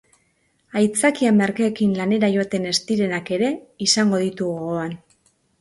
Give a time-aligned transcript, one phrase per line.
[0.79, 3.53] Aitzakia merkeekin lanera joaten ez direnak ere
[3.89, 4.99] izan ditu gogoan.